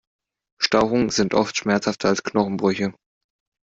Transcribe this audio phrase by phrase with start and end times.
[0.59, 2.95] Stauchungen sind oft schmerzhafter als Knochenbrüche.